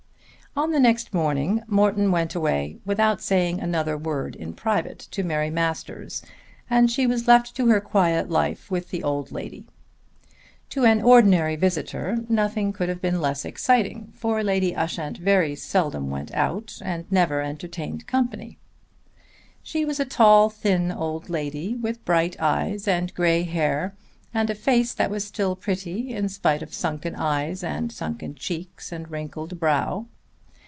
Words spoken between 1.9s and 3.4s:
went away without